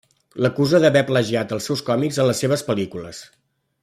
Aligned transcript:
L'acusa 0.43 0.79
d'haver 0.85 1.03
plagiat 1.09 1.53
els 1.57 1.67
seus 1.71 1.83
còmics 1.91 2.19
en 2.23 2.29
les 2.31 2.41
seves 2.45 2.65
pel·lícules. 2.71 3.21